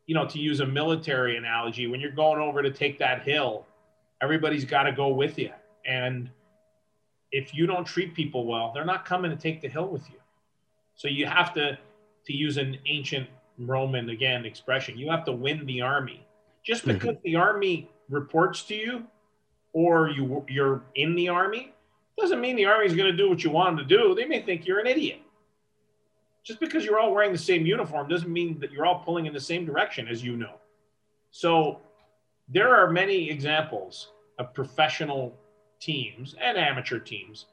[0.06, 3.64] you know, to use a military analogy, when you're going over to take that hill,
[4.20, 5.52] everybody's got to go with you.
[5.86, 6.30] And
[7.30, 10.16] if you don't treat people well, they're not coming to take the hill with you.
[10.96, 11.78] So you have to,
[12.26, 13.28] to use an ancient
[13.58, 16.26] Roman again expression, you have to win the army.
[16.64, 16.94] Just mm-hmm.
[16.94, 17.24] because mm-hmm.
[17.24, 19.04] the army reports to you,
[19.72, 21.72] or you you're in the army,
[22.20, 24.14] doesn't mean the army is going to do what you want them to do.
[24.14, 25.20] They may think you're an idiot.
[26.42, 29.32] Just because you're all wearing the same uniform doesn't mean that you're all pulling in
[29.32, 30.54] the same direction, as you know.
[31.30, 31.80] So
[32.48, 35.36] there are many examples of professional
[35.80, 37.46] teams and amateur teams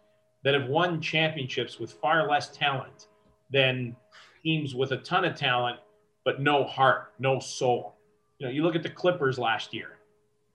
[0.44, 3.08] that have won championships with far less talent
[3.52, 3.96] than
[4.44, 5.80] teams with a ton of talent
[6.28, 7.96] but no heart, no soul.
[8.38, 9.92] You know, you look at the Clippers last year.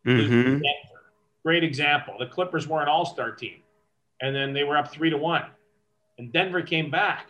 [0.07, 0.61] Mm-hmm.
[1.47, 2.15] Great example.
[2.19, 3.62] The Clippers were an all-star team,
[4.23, 5.45] and then they were up three to one,
[6.17, 7.27] and Denver came back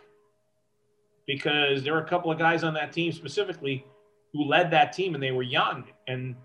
[1.27, 3.85] because there were a couple of guys on that team specifically
[4.33, 6.37] who led that team, and they were young and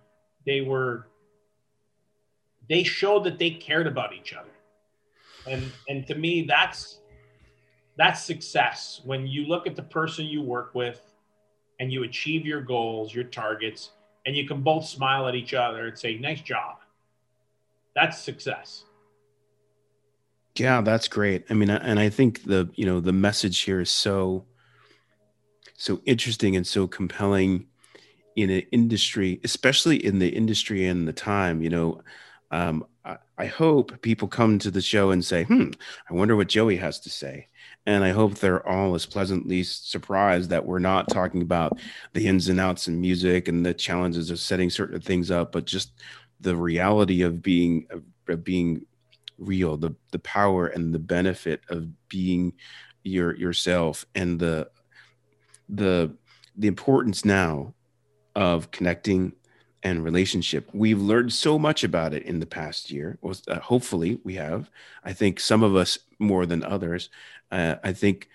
[0.45, 1.07] they were
[2.67, 4.49] they showed that they cared about each other,
[5.45, 7.01] and and to me that's
[7.97, 11.01] that's success when you look at the person you work with
[11.79, 13.91] and you achieve your goals, your targets,
[14.25, 16.77] and you can both smile at each other and say, nice job.
[17.95, 18.83] That's success.
[20.59, 21.45] Yeah, that's great.
[21.49, 24.45] I mean, and I think the, you know, the message here is so,
[25.75, 27.67] so interesting and so compelling
[28.35, 32.01] in an industry, especially in the industry and the time, you know,
[32.51, 35.69] um, I, I hope people come to the show and say, hmm,
[36.09, 37.47] I wonder what Joey has to say.
[37.85, 41.79] And I hope they're all as pleasantly surprised that we're not talking about
[42.13, 45.65] the ins and outs in music and the challenges of setting certain things up, but
[45.65, 45.91] just
[46.39, 47.87] the reality of being
[48.27, 48.85] of being
[49.37, 52.53] real, the the power and the benefit of being
[53.03, 54.69] your yourself and the
[55.69, 56.13] the
[56.55, 57.73] the importance now
[58.35, 59.33] of connecting
[59.83, 60.69] and relationship.
[60.73, 63.17] We've learned so much about it in the past year.
[63.21, 64.69] Well, uh, hopefully, we have.
[65.03, 67.09] I think some of us more than others.
[67.51, 68.29] Uh, I think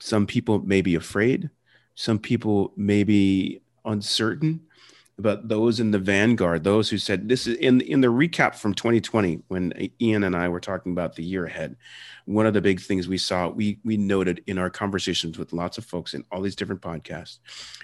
[0.00, 1.50] some people may be afraid,
[1.94, 4.60] some people may be uncertain.
[5.20, 8.72] But those in the vanguard, those who said this is in in the recap from
[8.74, 11.76] 2020, when Ian and I were talking about the year ahead,
[12.26, 15.76] one of the big things we saw, we we noted in our conversations with lots
[15.76, 17.38] of folks in all these different podcasts,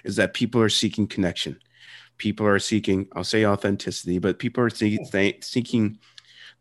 [0.05, 1.59] is that people are seeking connection.
[2.17, 5.29] People are seeking i'll say authenticity but people are see- hmm.
[5.41, 5.99] seeking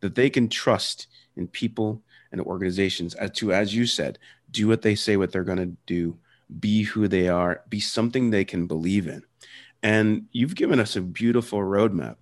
[0.01, 1.07] that they can trust
[1.37, 4.19] in people and organizations as to as you said
[4.51, 6.17] do what they say what they're going to do
[6.59, 9.23] be who they are be something they can believe in
[9.85, 12.16] and you've given us a beautiful roadmap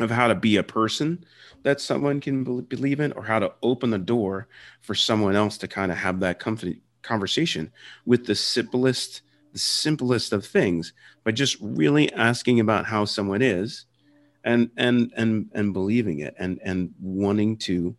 [0.00, 1.22] of how to be a person
[1.64, 4.48] that someone can believe in or how to open the door
[4.80, 7.70] for someone else to kind of have that comfort, conversation
[8.06, 9.20] with the simplest
[9.52, 13.84] the simplest of things by just really asking about how someone is
[14.44, 17.94] and and and and believing it and and wanting to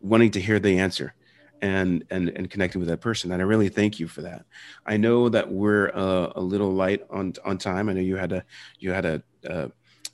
[0.00, 1.14] wanting to hear the answer
[1.62, 4.44] and and and connecting with that person and i really thank you for that.
[4.84, 7.88] I know that we're uh, a little light on on time.
[7.88, 8.44] I know you had a
[8.78, 9.68] you had a uh,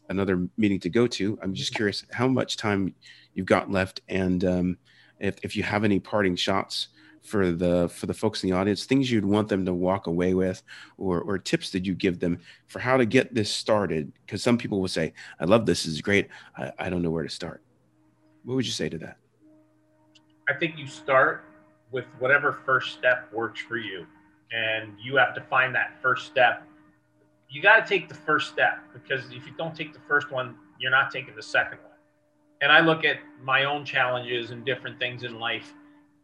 [0.08, 1.38] another meeting to go to.
[1.42, 2.94] I'm just curious how much time
[3.34, 4.78] you've got left and um,
[5.18, 6.88] if, if you have any parting shots
[7.22, 10.34] for the for the folks in the audience things you'd want them to walk away
[10.34, 10.60] with
[10.98, 14.12] or or tips that you give them for how to get this started.
[14.26, 16.28] Because some people will say i love this, this is great.
[16.56, 17.62] I, I don't know where to start.
[18.44, 19.18] What would you say to that
[20.48, 21.44] i think you start
[21.90, 24.06] with whatever first step works for you
[24.52, 26.64] and you have to find that first step
[27.50, 30.56] you got to take the first step because if you don't take the first one
[30.78, 31.98] you're not taking the second one
[32.60, 35.74] and i look at my own challenges and different things in life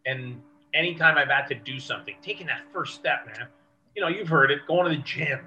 [0.06, 0.40] and
[0.74, 3.48] anytime I've had to do something, taking that first step, man.
[3.94, 5.40] You know, you've heard it, going to the gym.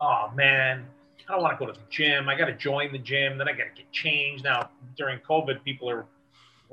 [0.00, 0.86] Oh man,
[1.28, 2.28] I don't want to go to the gym.
[2.28, 3.38] I got to join the gym.
[3.38, 4.44] Then I got to get changed.
[4.44, 6.06] Now during COVID, people are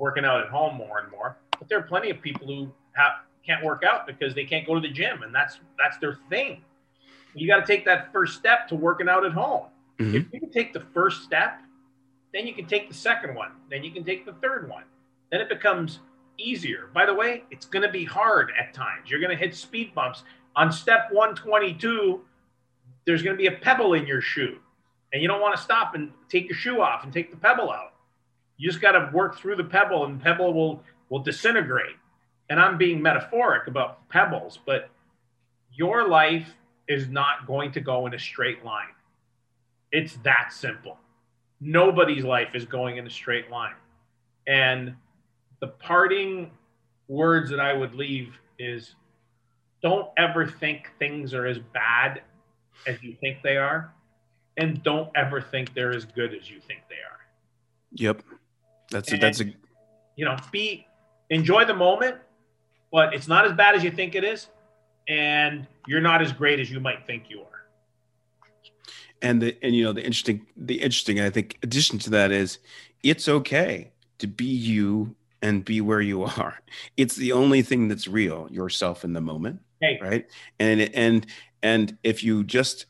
[0.02, 1.36] working out at home more and more.
[1.56, 3.12] But there are plenty of people who have,
[3.46, 6.62] can't work out because they can't go to the gym, and that's that's their thing.
[7.34, 9.66] You got to take that first step to working out at home.
[9.98, 10.16] Mm-hmm.
[10.16, 11.60] If you can take the first step,
[12.34, 13.52] then you can take the second one.
[13.70, 14.84] Then you can take the third one.
[15.30, 16.00] Then it becomes
[16.38, 16.88] easier.
[16.92, 19.08] By the way, it's going to be hard at times.
[19.08, 20.24] You're going to hit speed bumps.
[20.56, 22.20] On step 122,
[23.06, 24.58] there's going to be a pebble in your shoe,
[25.12, 27.70] and you don't want to stop and take your shoe off and take the pebble
[27.70, 27.91] out.
[28.62, 31.96] You just got to work through the pebble, and pebble will will disintegrate.
[32.48, 34.88] And I'm being metaphoric about pebbles, but
[35.72, 36.46] your life
[36.86, 38.94] is not going to go in a straight line.
[39.90, 40.96] It's that simple.
[41.60, 43.74] Nobody's life is going in a straight line.
[44.46, 44.94] And
[45.60, 46.52] the parting
[47.08, 48.94] words that I would leave is
[49.82, 52.22] don't ever think things are as bad
[52.86, 53.92] as you think they are,
[54.56, 57.18] and don't ever think they're as good as you think they are.
[57.94, 58.22] Yep.
[58.92, 59.46] That's a, And- that's a
[60.16, 60.86] You know, be
[61.30, 62.16] enjoy the moment,
[62.92, 64.48] but it's not as bad as you think it is,
[65.08, 67.46] and you're not as great as you might think you are.
[69.22, 72.58] and the and you know the interesting the interesting I think addition to that is
[73.02, 76.60] it's okay to be you and be where you are.
[76.96, 79.60] It's the only thing that's real, yourself in the moment.
[79.80, 80.26] Hey, right
[80.60, 81.26] and and
[81.62, 82.86] and if you just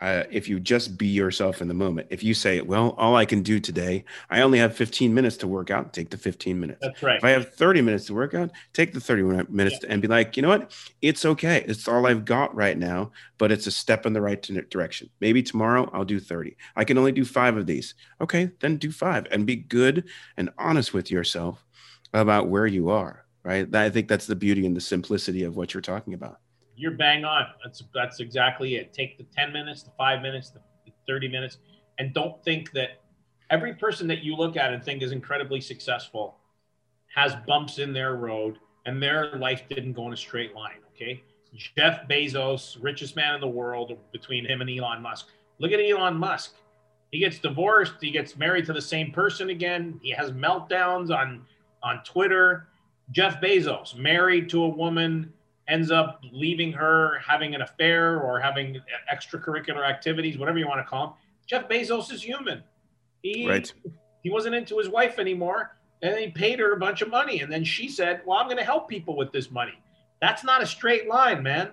[0.00, 2.08] uh, if you just be yourself in the moment.
[2.10, 5.48] If you say well all i can do today i only have 15 minutes to
[5.48, 6.80] work out take the 15 minutes.
[6.82, 7.16] That's right.
[7.18, 10.36] if i have 30 minutes to work out take the 30 minutes and be like
[10.36, 10.72] you know what?
[11.02, 11.64] It's okay.
[11.66, 14.40] It's all i've got right now but it's a step in the right
[14.70, 15.10] direction.
[15.20, 17.94] Maybe tomorrow i'll do 30 i can only do five of these.
[18.20, 21.64] Okay then do five and be good and honest with yourself
[22.12, 23.74] about where you are right?
[23.74, 26.40] I think that's the beauty and the simplicity of what you're talking about
[26.80, 27.46] You're bang on.
[27.62, 28.94] That's that's exactly it.
[28.94, 30.60] Take the 10 minutes, the five minutes, the
[31.06, 31.58] 30 minutes,
[31.98, 33.02] and don't think that
[33.50, 36.38] every person that you look at and think is incredibly successful
[37.14, 40.78] has bumps in their road and their life didn't go in a straight line.
[40.94, 41.22] Okay.
[41.54, 45.26] Jeff Bezos, richest man in the world, between him and Elon Musk.
[45.58, 46.54] Look at Elon Musk.
[47.10, 47.94] He gets divorced.
[48.00, 50.00] He gets married to the same person again.
[50.02, 51.42] He has meltdowns on
[51.82, 52.68] on Twitter.
[53.10, 55.32] Jeff Bezos, married to a woman,
[55.70, 58.80] ends up leaving her, having an affair, or having
[59.12, 61.14] extracurricular activities, whatever you want to call them.
[61.46, 62.62] Jeff Bezos is human.
[63.22, 63.72] He, Right.
[64.22, 67.40] he wasn't into his wife anymore, and he paid her a bunch of money.
[67.40, 69.78] And then she said, Well, I'm going to help people with this money.
[70.20, 71.70] That's not a straight line, man.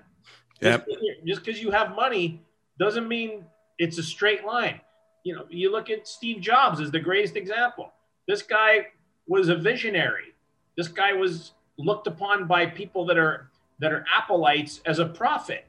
[0.62, 0.88] Yep.
[1.26, 2.42] Just because you have money
[2.80, 3.46] doesn't mean
[3.78, 4.82] it's a straight line.
[5.24, 7.92] You know, you look at Steve Jobs as the greatest example.
[8.28, 8.88] This guy
[9.28, 10.34] was a visionary.
[10.78, 13.50] This guy was looked upon by people that are
[13.80, 15.66] that are Appleites as a prophet.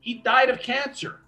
[0.00, 1.20] He died of cancer.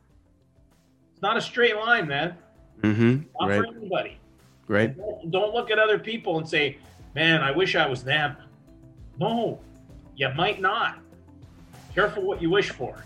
[1.13, 2.37] It's not a straight line, man.
[2.83, 3.23] Mm-hmm.
[3.41, 3.59] Not Right.
[3.61, 4.19] for anybody.
[4.69, 4.97] Right.
[4.97, 6.79] Don't, don't look at other people and say,
[7.15, 8.37] "Man, I wish I was them."
[9.19, 9.61] No,
[10.17, 10.99] you might not.
[11.95, 13.03] Careful what you wish for.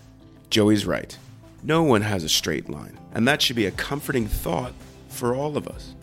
[0.48, 1.16] Joey's right.
[1.62, 4.72] No one has a straight line, and that should be a comforting thought
[5.08, 5.94] for all of us.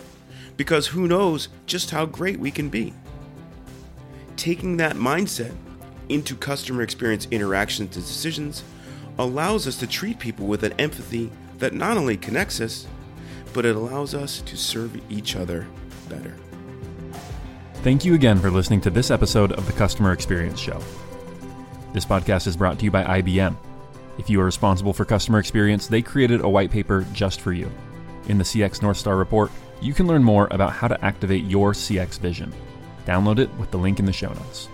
[0.56, 2.94] Because who knows just how great we can be.
[4.38, 5.54] Taking that mindset
[6.10, 8.64] into customer experience interactions and decisions
[9.18, 12.88] allows us to treat people with an empathy that not only connects us,
[13.54, 15.68] but it allows us to serve each other
[16.10, 16.36] better.
[17.82, 20.82] Thank you again for listening to this episode of the Customer Experience Show.
[21.94, 23.56] This podcast is brought to you by IBM.
[24.18, 27.72] If you are responsible for customer experience, they created a white paper just for you.
[28.28, 31.74] In the CX North Star report, you can learn more about how to activate your
[31.74, 32.54] CX vision.
[33.06, 34.70] Download it with the link in the show notes.